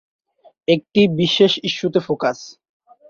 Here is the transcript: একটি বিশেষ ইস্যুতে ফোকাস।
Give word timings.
একটি 0.67 1.01
বিশেষ 1.19 1.51
ইস্যুতে 1.63 1.99
ফোকাস। 1.99 2.39